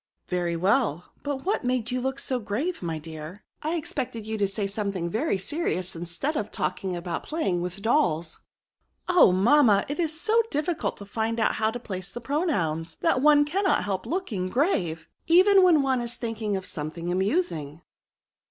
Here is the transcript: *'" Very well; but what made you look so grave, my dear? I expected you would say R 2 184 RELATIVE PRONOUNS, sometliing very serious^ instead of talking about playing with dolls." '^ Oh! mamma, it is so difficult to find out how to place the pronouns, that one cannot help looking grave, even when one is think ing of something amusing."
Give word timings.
*'" 0.11 0.19
Very 0.29 0.55
well; 0.55 1.13
but 1.21 1.45
what 1.45 1.63
made 1.63 1.91
you 1.91 2.01
look 2.01 2.17
so 2.17 2.39
grave, 2.39 2.81
my 2.81 2.97
dear? 2.97 3.43
I 3.61 3.75
expected 3.75 4.25
you 4.25 4.35
would 4.35 4.49
say 4.49 4.63
R 4.63 4.67
2 4.67 4.81
184 4.89 5.19
RELATIVE 5.21 5.47
PRONOUNS, 5.47 5.47
sometliing 5.47 5.61
very 5.61 5.75
serious^ 5.77 5.95
instead 6.01 6.35
of 6.37 6.51
talking 6.51 6.95
about 6.95 7.21
playing 7.21 7.61
with 7.61 7.83
dolls." 7.83 8.37
'^ 8.37 8.39
Oh! 9.07 9.31
mamma, 9.31 9.85
it 9.87 9.99
is 9.99 10.19
so 10.19 10.41
difficult 10.49 10.97
to 10.97 11.05
find 11.05 11.39
out 11.39 11.53
how 11.61 11.69
to 11.69 11.79
place 11.79 12.11
the 12.11 12.19
pronouns, 12.19 12.95
that 13.01 13.21
one 13.21 13.45
cannot 13.45 13.83
help 13.83 14.07
looking 14.07 14.49
grave, 14.49 15.07
even 15.27 15.61
when 15.61 15.83
one 15.83 16.01
is 16.01 16.15
think 16.15 16.41
ing 16.41 16.57
of 16.57 16.65
something 16.65 17.11
amusing." 17.11 17.83